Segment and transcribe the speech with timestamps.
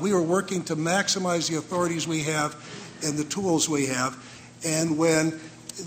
[0.00, 2.56] We are working to maximize the authorities we have
[3.04, 4.18] and the tools we have.
[4.64, 5.38] And when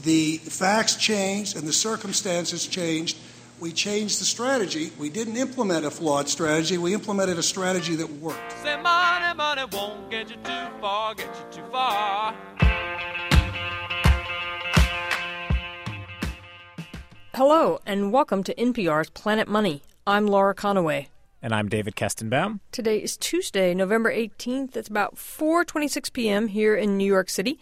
[0.04, 3.18] the facts changed and the circumstances changed,
[3.60, 4.94] we changed the strategy.
[4.98, 6.78] We didn't implement a flawed strategy.
[6.78, 8.54] We implemented a strategy that worked.
[8.64, 12.34] Say money, money won't get you too far, get you too far.
[17.36, 19.84] Hello, and welcome to NPR's Planet Money.
[20.08, 21.08] I'm Laura Conaway.
[21.42, 22.62] And I'm David Kestenbaum.
[22.72, 24.76] Today is Tuesday, November 18th.
[24.76, 26.48] It's about 4:26 p.m.
[26.48, 27.60] here in New York City.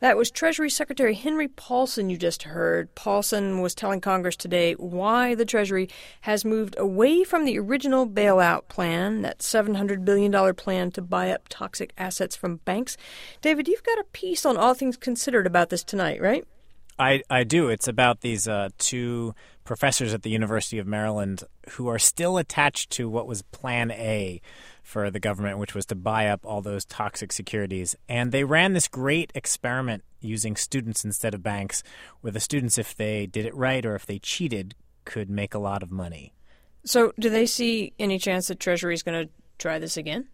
[0.00, 2.94] That was Treasury Secretary Henry Paulson you just heard.
[2.94, 5.88] Paulson was telling Congress today why the Treasury
[6.22, 11.48] has moved away from the original bailout plan, that $700 billion plan to buy up
[11.48, 12.98] toxic assets from banks.
[13.40, 16.44] David, you've got a piece on All Things Considered about this tonight, right?
[16.98, 17.68] I, I do.
[17.68, 19.34] It's about these uh, two
[19.64, 24.40] professors at the University of Maryland who are still attached to what was Plan A
[24.82, 27.96] for the government, which was to buy up all those toxic securities.
[28.08, 31.82] And they ran this great experiment using students instead of banks,
[32.20, 35.58] where the students, if they did it right or if they cheated, could make a
[35.58, 36.32] lot of money.
[36.84, 40.28] So, do they see any chance that Treasury is going to try this again?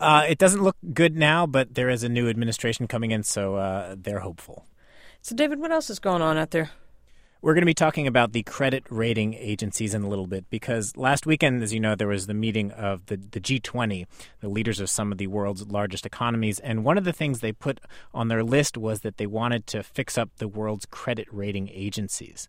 [0.00, 3.56] Uh, it doesn't look good now, but there is a new administration coming in, so
[3.56, 4.66] uh, they're hopeful.
[5.26, 6.70] So, David, what else is going on out there?
[7.42, 10.96] We're going to be talking about the credit rating agencies in a little bit because
[10.96, 14.06] last weekend, as you know, there was the meeting of the, the G20,
[14.38, 16.60] the leaders of some of the world's largest economies.
[16.60, 17.80] And one of the things they put
[18.14, 22.48] on their list was that they wanted to fix up the world's credit rating agencies.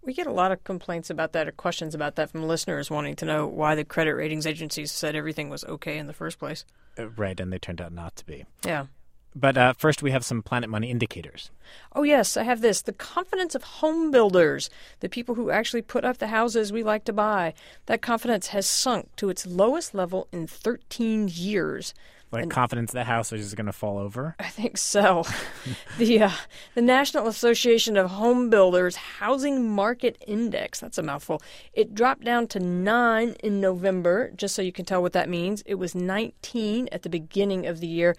[0.00, 3.16] We get a lot of complaints about that or questions about that from listeners wanting
[3.16, 6.64] to know why the credit ratings agencies said everything was okay in the first place.
[6.96, 8.44] Uh, right, and they turned out not to be.
[8.64, 8.86] Yeah.
[9.34, 11.50] But uh, first, we have some Planet Money indicators.
[11.94, 12.82] Oh, yes, I have this.
[12.82, 14.68] The confidence of home builders,
[15.00, 17.54] the people who actually put up the houses we like to buy,
[17.86, 21.94] that confidence has sunk to its lowest level in 13 years.
[22.30, 24.34] Like And- confidence that house is going to fall over.
[24.38, 25.24] I think so.
[25.98, 26.30] the uh,
[26.74, 31.42] the National Association of Home Builders Housing Market Index, that's a mouthful.
[31.74, 35.62] It dropped down to 9 in November, just so you can tell what that means.
[35.66, 38.16] It was 19 at the beginning of the year.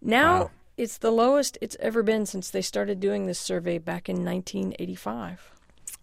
[0.00, 0.50] Now Wow.
[0.76, 5.52] it's the lowest it's ever been since they started doing this survey back in 1985.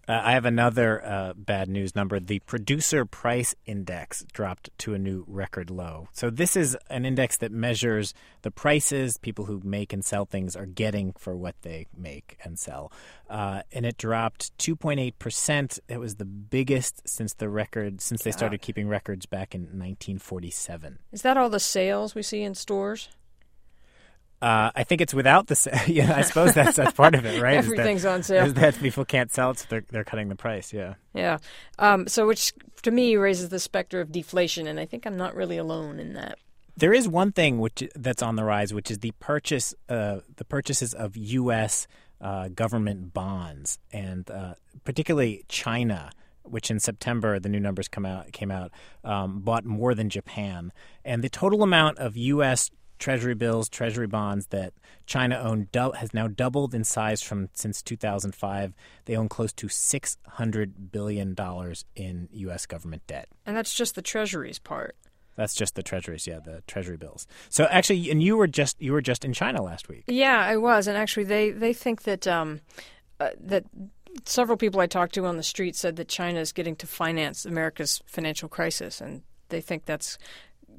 [0.08, 2.20] Uh, I have another uh, bad news number.
[2.20, 6.08] The producer price index dropped to a new record low.
[6.12, 10.54] So, this is an index that measures the prices people who make and sell things
[10.54, 12.92] are getting for what they make and sell.
[13.28, 15.80] Uh, and it dropped 2.8%.
[15.88, 21.00] It was the biggest since the record, since they started keeping records back in 1947.
[21.10, 23.08] Is that all the sales we see in stores?
[24.42, 25.56] Uh, I think it's without the.
[25.86, 27.58] Yeah, I suppose that's that's part of it, right?
[27.58, 28.44] Is that- Everything's on sale.
[28.46, 30.72] Is that people can't sell it, so they're they're cutting the price?
[30.72, 30.94] Yeah.
[31.14, 31.38] Yeah.
[31.78, 32.52] Um, so, which
[32.82, 36.12] to me raises the specter of deflation, and I think I'm not really alone in
[36.14, 36.38] that.
[36.76, 40.44] There is one thing which that's on the rise, which is the purchase, uh, the
[40.44, 41.86] purchases of U.S.
[42.20, 44.54] Uh, government bonds, and uh,
[44.84, 46.10] particularly China,
[46.42, 48.70] which in September the new numbers come out came out,
[49.04, 50.72] um, bought more than Japan,
[51.04, 52.70] and the total amount of U.S.
[52.98, 54.72] Treasury bills, Treasury bonds that
[55.06, 58.74] China owned dou- has now doubled in size from since 2005.
[59.04, 62.66] They own close to 600 billion dollars in U.S.
[62.66, 63.28] government debt.
[63.44, 64.96] And that's just the Treasury's part.
[65.36, 67.26] That's just the treasuries, yeah, the treasury bills.
[67.50, 70.04] So actually, and you were just you were just in China last week.
[70.06, 72.60] Yeah, I was, and actually, they they think that um,
[73.20, 73.64] uh, that
[74.24, 77.44] several people I talked to on the street said that China is getting to finance
[77.44, 80.18] America's financial crisis, and they think that's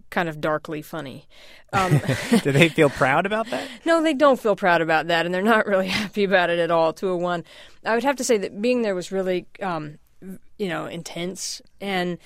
[0.09, 1.27] kind of darkly funny.
[1.73, 1.99] Um,
[2.43, 3.67] Do they feel proud about that?
[3.83, 6.71] no, they don't feel proud about that, and they're not really happy about it at
[6.71, 6.93] all.
[6.93, 7.43] Two a one.
[7.83, 9.99] I would have to say that being there was really, um,
[10.57, 12.19] you know, intense, and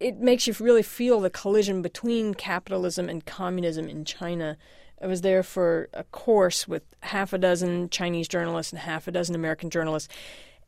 [0.00, 4.56] it makes you really feel the collision between capitalism and communism in China.
[5.00, 9.12] I was there for a course with half a dozen Chinese journalists and half a
[9.12, 10.12] dozen American journalists,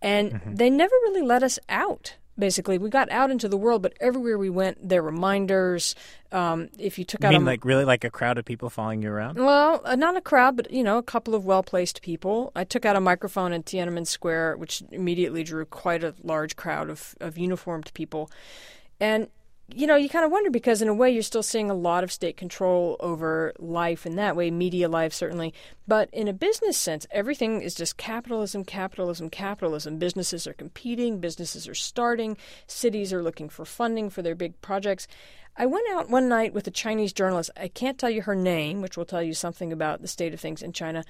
[0.00, 2.14] and they never really let us out.
[2.40, 5.94] Basically, we got out into the world, but everywhere we went, there were minders.
[6.32, 8.70] Um, if you took You out mean a like really like a crowd of people
[8.70, 9.36] following you around?
[9.38, 12.50] well, uh, not a crowd, but you know, a couple of well-placed people.
[12.56, 16.88] I took out a microphone in Tiananmen Square, which immediately drew quite a large crowd
[16.90, 18.30] of of uniformed people,
[18.98, 19.28] and
[19.74, 22.04] you know, you kind of wonder because in a way you're still seeing a lot
[22.04, 25.54] of state control over life in that way, media life certainly.
[25.86, 29.98] But in a business sense, everything is just capitalism, capitalism, capitalism.
[29.98, 32.36] Businesses are competing, businesses are starting,
[32.66, 35.06] cities are looking for funding for their big projects.
[35.56, 37.50] I went out one night with a Chinese journalist.
[37.56, 40.40] I can't tell you her name, which will tell you something about the state of
[40.40, 41.04] things in China.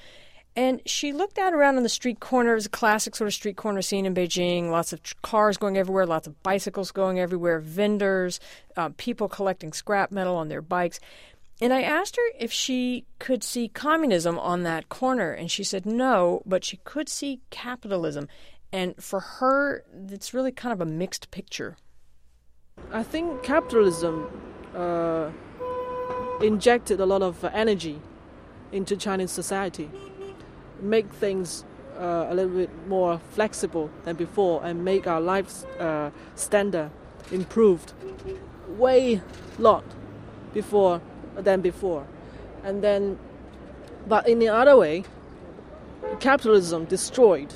[0.56, 2.52] And she looked out around on the street corner.
[2.52, 4.70] It was a classic sort of street corner scene in Beijing.
[4.70, 8.40] Lots of cars going everywhere, lots of bicycles going everywhere, vendors,
[8.76, 10.98] uh, people collecting scrap metal on their bikes.
[11.60, 15.84] And I asked her if she could see communism on that corner, and she said
[15.84, 18.28] no, but she could see capitalism.
[18.72, 21.76] And for her, it's really kind of a mixed picture.
[22.92, 24.26] I think capitalism
[24.74, 25.30] uh,
[26.40, 28.00] injected a lot of energy
[28.72, 29.90] into Chinese society,
[30.82, 31.64] make things
[31.98, 36.90] uh, a little bit more flexible than before, and make our life uh, standard
[37.30, 37.92] improved
[38.68, 39.20] way
[39.58, 39.84] lot
[40.54, 41.00] before
[41.36, 42.06] than before.
[42.64, 43.18] And then,
[44.08, 45.04] but in the other way,
[46.20, 47.52] capitalism destroyed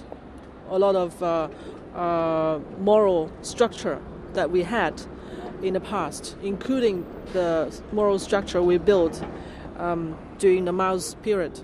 [0.71, 1.49] a lot of uh,
[1.95, 4.01] uh, moral structure
[4.35, 5.01] that we had
[5.63, 9.23] in the past, including the moral structure we built
[9.79, 11.61] um, during the Mao's period.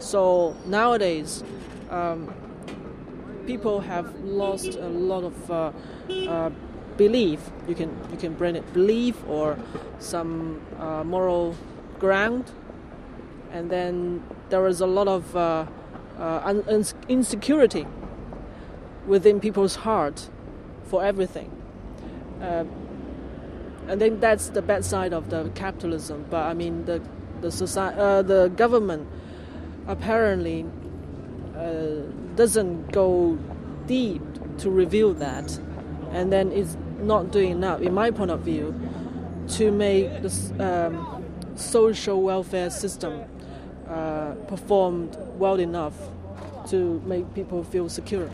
[0.00, 1.44] So nowadays,
[1.90, 2.32] um,
[3.46, 5.72] people have lost a lot of uh,
[6.28, 6.50] uh,
[6.96, 7.40] belief.
[7.68, 9.58] You can you can bring it belief or
[9.98, 11.54] some uh, moral
[11.98, 12.50] ground,
[13.52, 15.66] and then there is a lot of uh,
[16.18, 16.54] uh,
[17.08, 17.86] insecurity
[19.06, 20.30] within people's heart
[20.84, 21.50] for everything.
[22.40, 22.64] Uh,
[23.86, 26.24] and then that's the bad side of the capitalism.
[26.30, 27.02] But I mean, the
[27.42, 29.06] the society, the government
[29.90, 30.64] apparently
[31.56, 32.02] uh,
[32.36, 33.36] doesn't go
[33.86, 34.22] deep
[34.58, 35.58] to reveal that,
[36.12, 38.74] and then it's not doing enough, in my point of view,
[39.48, 41.24] to make the um,
[41.56, 43.24] social welfare system
[43.88, 45.94] uh, performed well enough
[46.68, 48.30] to make people feel secure.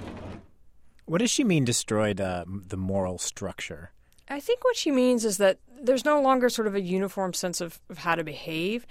[1.07, 3.93] What does she mean destroyed uh, the moral structure?
[4.29, 7.61] I think what she means is that there's no longer sort of a uniform sense
[7.61, 8.87] of, of how to behave.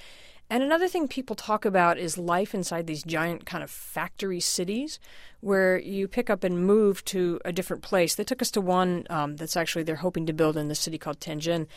[0.49, 4.99] And another thing people talk about is life inside these giant kind of factory cities
[5.41, 8.15] where you pick up and move to a different place.
[8.15, 10.97] They took us to one um, that's actually they're hoping to build in the city
[10.97, 11.67] called Tianjin.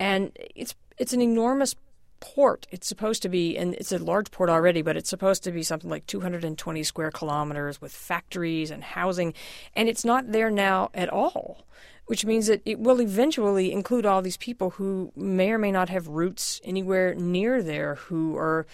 [0.00, 1.76] And it's it's an enormous
[2.20, 2.66] port.
[2.70, 5.62] It's supposed to be, and it's a large port already, but it's supposed to be
[5.62, 9.34] something like 220 square kilometers with factories and housing,
[9.76, 11.64] and it's not there now at all
[12.08, 15.90] which means that it will eventually include all these people who may or may not
[15.90, 18.66] have roots anywhere near there, who are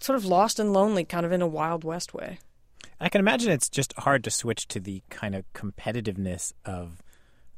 [0.00, 2.38] sort of lost and lonely, kind of in a Wild West way.
[2.98, 7.02] I can imagine it's just hard to switch to the kind of competitiveness of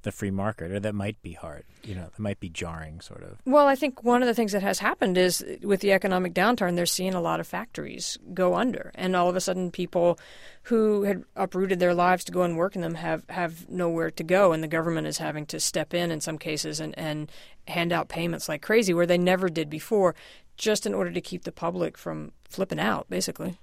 [0.02, 1.64] the free market, or that might be hard.
[1.82, 3.38] You know, that might be jarring, sort of.
[3.44, 6.76] Well, I think one of the things that has happened is with the economic downturn,
[6.76, 10.18] they're seeing a lot of factories go under, and all of a sudden, people
[10.62, 14.22] who had uprooted their lives to go and work in them have have nowhere to
[14.22, 17.30] go, and the government is having to step in in some cases and and
[17.66, 20.14] hand out payments like crazy where they never did before,
[20.56, 23.58] just in order to keep the public from flipping out, basically.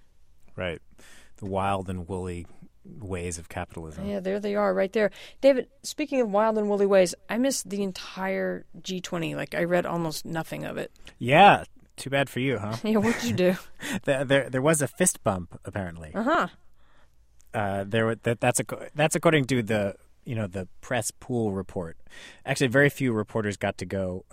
[0.56, 0.82] Right.
[1.38, 2.48] The wild and woolly
[3.00, 4.06] ways of capitalism.
[4.06, 5.12] Yeah, there they are, right there.
[5.42, 9.36] David, speaking of wild and woolly ways, I missed the entire G20.
[9.36, 10.92] Like, I read almost nothing of it.
[11.18, 11.64] Yeah,
[11.98, 12.76] too bad for you, huh?
[12.84, 13.56] yeah, what'd you do?
[14.04, 16.14] there, there, there was a fist bump, apparently.
[16.14, 16.48] Uh-huh.
[17.54, 19.96] Uh There, that, that's a, that's according to the
[20.26, 21.98] you know the press pool report.
[22.46, 24.26] Actually, very few reporters got to go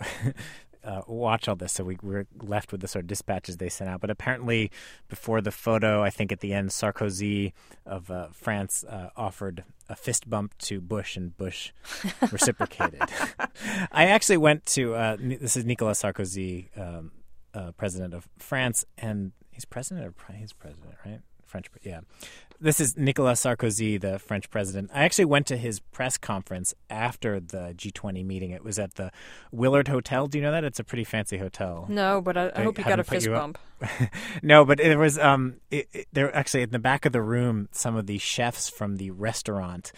[0.83, 3.89] uh, watch all this, so we were left with the sort of dispatches they sent
[3.89, 4.01] out.
[4.01, 4.71] But apparently,
[5.07, 7.53] before the photo, I think at the end, Sarkozy
[7.85, 11.71] of uh, France uh, offered a fist bump to Bush, and Bush
[12.31, 13.01] reciprocated.
[13.91, 17.11] I actually went to uh, this is Nicolas Sarkozy, um,
[17.53, 21.21] uh, president of France, and he's president or he's president, right?
[21.45, 22.01] French, yeah.
[22.63, 24.89] This is Nicolas Sarkozy, the French president.
[24.93, 28.51] I actually went to his press conference after the G20 meeting.
[28.51, 29.11] It was at the
[29.51, 30.27] Willard Hotel.
[30.27, 30.63] Do you know that?
[30.63, 31.85] It's a pretty fancy hotel.
[31.89, 33.57] No, but I, I hope you got a fist bump.
[34.41, 37.67] no, but it was um, it, it, there actually in the back of the room.
[37.73, 39.91] Some of the chefs from the restaurant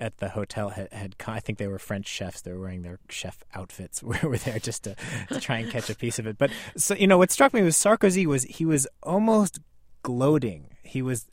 [0.00, 2.40] at the hotel had, had, I think they were French chefs.
[2.40, 4.02] They were wearing their chef outfits.
[4.02, 4.96] We were there just to,
[5.28, 6.38] to try and catch a piece of it.
[6.38, 9.60] But so you know, what struck me was Sarkozy was he was almost
[10.02, 10.74] gloating.
[10.82, 11.26] He was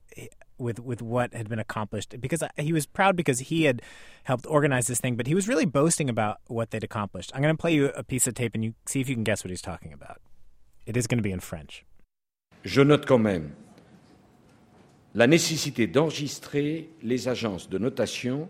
[0.58, 3.82] with with what had been accomplished because he was proud because he had
[4.24, 7.32] helped organize this thing, but he was really boasting about what they'd accomplished.
[7.34, 9.24] I'm going to play you a piece of tape and you see if you can
[9.24, 10.22] guess what he's talking about.
[10.86, 11.86] It is going to be in French.
[12.64, 13.52] Je note quand même
[15.16, 18.50] la nécessité d'enregistrer les agences de notation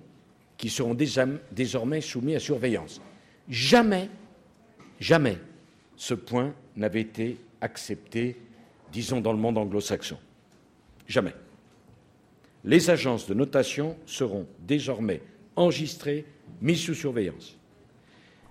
[0.58, 3.00] qui seront désormais soumises à surveillance.
[3.48, 4.10] Jamais,
[5.00, 5.38] jamais
[5.96, 8.38] ce point n'avait été accepté,
[8.92, 10.18] disons, dans le monde anglo-saxon.
[11.08, 11.34] Jamais
[12.64, 15.22] les agences de notation seront désormais
[15.56, 16.26] enregistrées,
[16.62, 17.56] mises sous surveillance.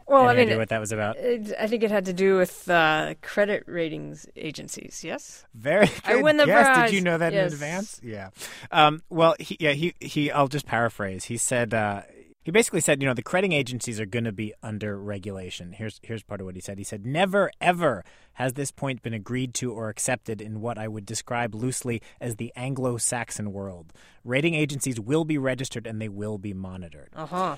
[0.08, 1.16] Well, Any I mean, idea what that was about?
[1.16, 5.02] it, I think it had to do with uh, credit ratings agencies.
[5.02, 5.44] Yes?
[5.52, 6.64] Very good I win the guess.
[6.64, 6.90] prize.
[6.90, 7.48] Did you know that Yes.
[7.48, 8.00] in advance?
[8.04, 8.30] Yeah.
[8.70, 10.30] Um, well, he, yeah, he, he.
[10.30, 11.25] I'll just paraphrase.
[11.25, 11.75] He said.
[11.75, 12.02] Uh,
[12.46, 15.72] he basically said, you know, the crediting agencies are going to be under regulation.
[15.72, 16.78] Here's here's part of what he said.
[16.78, 20.86] He said, never ever has this point been agreed to or accepted in what I
[20.86, 23.92] would describe loosely as the Anglo-Saxon world.
[24.22, 27.08] Rating agencies will be registered and they will be monitored.
[27.16, 27.56] Uh huh.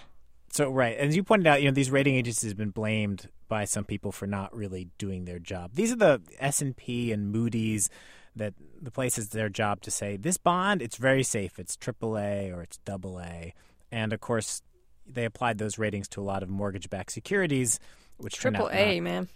[0.52, 3.66] So right, as you pointed out, you know these rating agencies have been blamed by
[3.66, 5.72] some people for not really doing their job.
[5.74, 7.90] These are the S and P and Moody's
[8.34, 12.56] that the place is their job to say this bond it's very safe, it's AAA
[12.56, 13.50] or it's AA,
[13.92, 14.62] and of course
[15.08, 17.80] they applied those ratings to a lot of mortgage-backed securities,
[18.18, 19.28] which turned Triple A, not- man.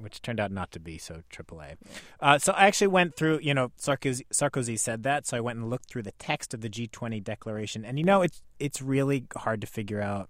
[0.00, 1.76] which turned out not to be so AAA.
[2.20, 5.58] Uh, so I actually went through, you know, Sarkozy, Sarkozy said that, so I went
[5.58, 9.24] and looked through the text of the G20 declaration, and you know, it's it's really
[9.36, 10.28] hard to figure out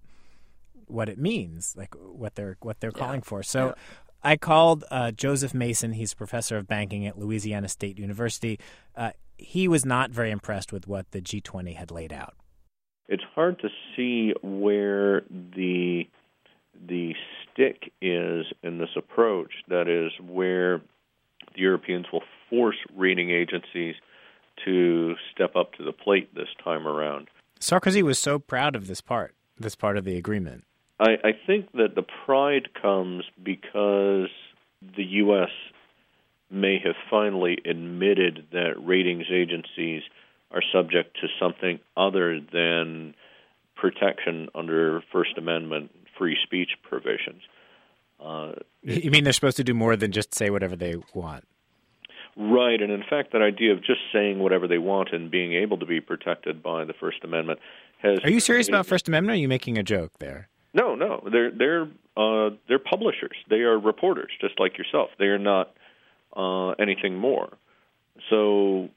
[0.87, 3.43] what it means, like what they're what they're calling for.
[3.43, 3.75] So.
[4.23, 5.93] I called uh, Joseph Mason.
[5.93, 8.59] He's a professor of banking at Louisiana State University.
[8.95, 12.33] Uh, he was not very impressed with what the G20 had laid out.
[13.07, 16.07] It's hard to see where the
[16.87, 19.51] the stick is in this approach.
[19.69, 20.79] That is where
[21.53, 23.95] the Europeans will force rating agencies
[24.65, 27.27] to step up to the plate this time around.
[27.59, 30.65] Sarkozy was so proud of this part, this part of the agreement.
[30.99, 34.29] I, I think that the pride comes because
[34.95, 35.49] the U.S.
[36.51, 40.03] may have finally admitted that ratings agencies
[40.51, 43.13] are subject to something other than
[43.75, 47.41] protection under First Amendment free speech provisions.
[48.23, 51.45] Uh, You mean they're supposed to do more than just say whatever they want?
[52.37, 55.77] Right, and in fact, that idea of just saying whatever they want and being able
[55.77, 57.59] to be protected by the First Amendment
[58.01, 58.19] has.
[58.23, 59.31] Are you serious about First Amendment?
[59.31, 60.49] Or are you making a joke there?
[60.73, 61.87] No, no, they're they're
[62.17, 63.37] uh, they're publishers.
[63.49, 65.09] They are reporters, just like yourself.
[65.17, 65.73] They are not
[66.35, 67.49] uh, anything more.
[68.29, 68.89] So,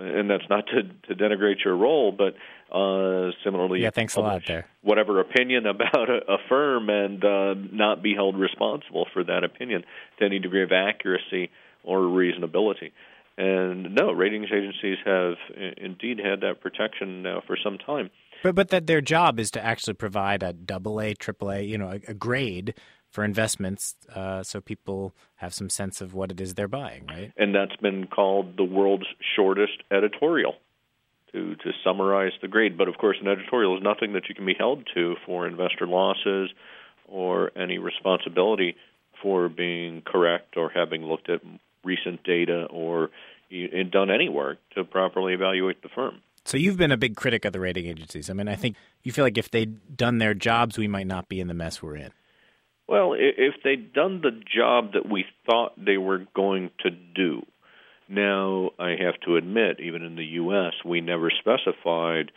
[0.00, 2.34] and that's not to, to denigrate your role, but
[2.74, 4.66] uh, similarly, Yeah, thanks a lot there.
[4.82, 9.84] Whatever opinion about a, a firm and uh, not be held responsible for that opinion
[10.18, 11.50] to any degree of accuracy
[11.84, 12.92] or reasonability.
[13.36, 15.34] And no, ratings agencies have
[15.78, 18.10] indeed had that protection now for some time.
[18.42, 21.78] But but that their job is to actually provide a double A, triple A, you
[21.78, 22.74] know, a, a grade
[23.10, 27.32] for investments, uh, so people have some sense of what it is they're buying, right?
[27.36, 30.54] and that's been called the world's shortest editorial
[31.32, 32.78] to to summarize the grade.
[32.78, 35.86] But of course, an editorial is nothing that you can be held to for investor
[35.86, 36.50] losses
[37.06, 38.76] or any responsibility
[39.22, 41.40] for being correct or having looked at
[41.84, 43.10] recent data or
[43.90, 46.20] done any work to properly evaluate the firm.
[46.44, 48.30] So you've been a big critic of the rating agencies.
[48.30, 51.28] I mean, I think you feel like if they'd done their jobs, we might not
[51.28, 52.12] be in the mess we're in.
[52.90, 57.46] Well, if they'd done the job that we thought they were going to do,
[58.08, 62.32] now I have to admit, even in the U.S., we never specified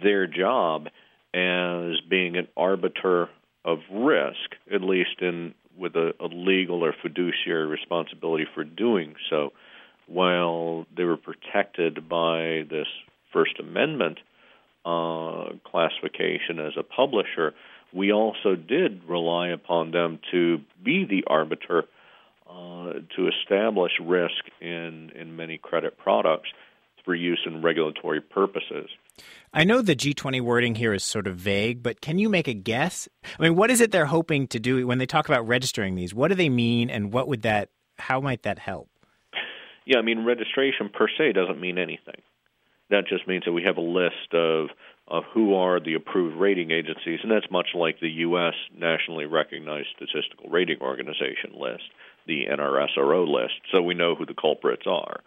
[0.00, 0.86] their job
[1.34, 3.30] as being an arbiter
[3.64, 9.52] of risk, at least in with a, a legal or fiduciary responsibility for doing so.
[10.06, 12.86] While they were protected by this
[13.32, 14.18] First Amendment
[14.84, 17.54] uh, classification as a publisher,
[17.92, 21.84] we also did rely upon them to be the arbiter
[22.48, 26.48] uh, to establish risk in, in many credit products
[27.04, 28.90] for use in regulatory purposes.
[29.54, 32.52] I know the G20 wording here is sort of vague, but can you make a
[32.52, 33.08] guess?
[33.38, 36.12] I mean, what is it they're hoping to do when they talk about registering these?
[36.12, 37.70] What do they mean, and what would that?
[37.98, 38.90] How might that help?
[39.86, 42.20] Yeah, I mean, registration per se doesn't mean anything.
[42.90, 44.68] That just means that we have a list of
[45.08, 48.54] of who are the approved rating agencies, and that's much like the U.S.
[48.76, 51.84] nationally recognized statistical rating organization list,
[52.26, 53.54] the NRSRO list.
[53.72, 55.20] So we know who the culprits are,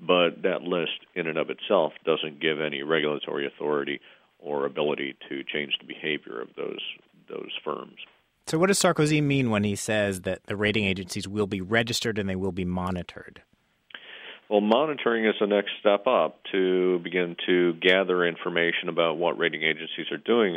[0.00, 4.00] but that list in and of itself doesn't give any regulatory authority
[4.38, 6.80] or ability to change the behavior of those
[7.28, 7.96] those firms.
[8.46, 12.16] So, what does Sarkozy mean when he says that the rating agencies will be registered
[12.16, 13.42] and they will be monitored?
[14.48, 19.62] Well, monitoring is the next step up to begin to gather information about what rating
[19.62, 20.56] agencies are doing.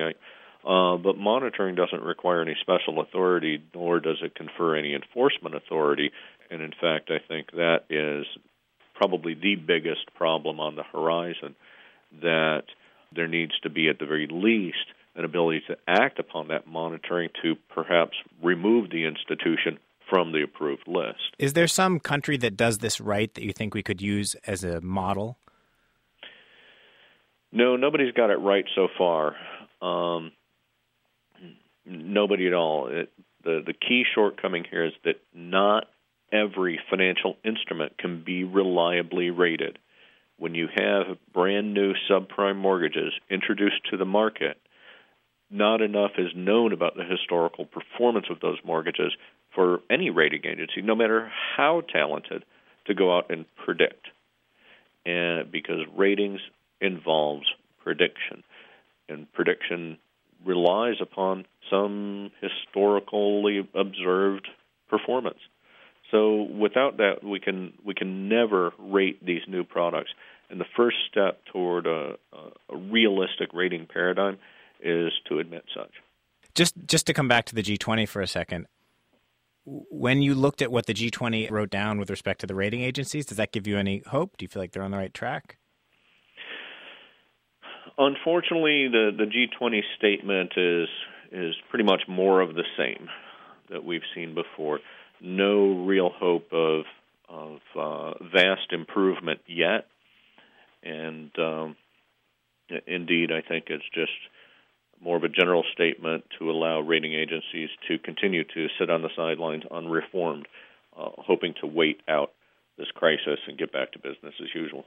[0.64, 6.12] Uh, but monitoring doesn't require any special authority, nor does it confer any enforcement authority.
[6.52, 8.28] And in fact, I think that is
[8.94, 11.56] probably the biggest problem on the horizon
[12.22, 12.64] that
[13.16, 14.78] there needs to be, at the very least,
[15.16, 20.88] an ability to act upon that monitoring to perhaps remove the institution from the approved
[20.88, 21.36] list.
[21.38, 24.64] Is there some country that does this right that you think we could use as
[24.64, 25.38] a model?
[27.52, 29.36] No, nobody's got it right so far.
[29.82, 30.32] Um,
[31.86, 32.88] nobody at all.
[32.88, 33.12] It,
[33.44, 35.86] the the key shortcoming here is that not
[36.32, 39.80] every financial instrument can be reliably rated.
[40.38, 44.58] When you have brand new subprime mortgages introduced to the market,
[45.50, 49.12] not enough is known about the historical performance of those mortgages
[49.54, 52.44] for any rating agency, no matter how talented,
[52.86, 54.08] to go out and predict.
[55.06, 56.40] And because ratings
[56.82, 57.46] involves
[57.84, 58.44] prediction,
[59.08, 59.98] and prediction
[60.46, 64.48] relies upon some historically observed
[64.90, 65.40] performance.
[66.12, 70.12] So without that, we can we can never rate these new products.
[70.50, 74.40] And the first step toward a, a realistic rating paradigm
[74.82, 75.92] is to admit such.
[76.56, 78.66] Just just to come back to the G20 for a second.
[79.92, 83.26] When you looked at what the G20 wrote down with respect to the rating agencies,
[83.26, 84.36] does that give you any hope?
[84.38, 85.58] Do you feel like they're on the right track?
[87.98, 90.88] Unfortunately, the, the G20 statement is
[91.32, 93.08] is pretty much more of the same
[93.70, 94.80] that we've seen before.
[95.22, 96.86] No real hope of
[97.30, 99.86] of uh, vast improvement yet,
[100.82, 101.76] and um,
[102.88, 104.12] indeed, I think it's just
[105.02, 109.10] more of a general statement to allow rating agencies to continue to sit on the
[109.16, 110.48] sidelines unreformed,
[110.98, 112.32] uh, hoping to wait out
[112.78, 114.86] this crisis and get back to business as usual.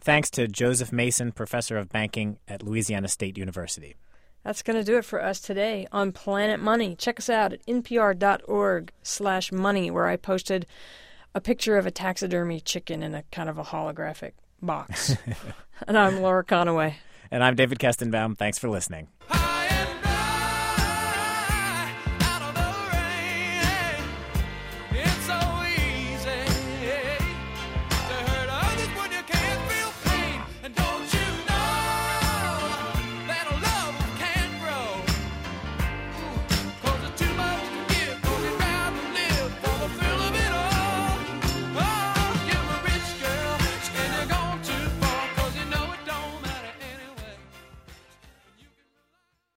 [0.00, 3.96] Thanks to Joseph Mason, professor of banking at Louisiana State University.
[4.44, 6.96] That's going to do it for us today on Planet Money.
[6.96, 10.66] Check us out at npr.org slash money, where I posted
[11.34, 15.16] a picture of a taxidermy chicken in a kind of a holographic box.
[15.86, 16.94] and I'm Laura Conaway.
[17.30, 18.36] And I'm David Kestenbaum.
[18.36, 19.08] Thanks for listening.